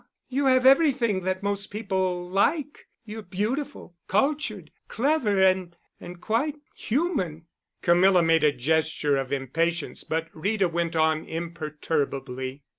—you 0.29 0.47
have 0.47 0.65
everything 0.65 1.21
that 1.25 1.43
most 1.43 1.67
people 1.67 2.27
like—you're 2.27 3.21
beautiful, 3.21 3.95
cultured, 4.07 4.71
clever 4.87 5.39
and—and 5.43 6.19
quite 6.19 6.55
human." 6.75 7.45
Camilla 7.83 8.23
made 8.23 8.43
a 8.43 8.51
gesture 8.51 9.15
of 9.15 9.31
impatience, 9.31 10.03
but 10.03 10.27
Rita 10.33 10.67
went 10.67 10.95
on 10.95 11.23
imperturbably. 11.23 12.63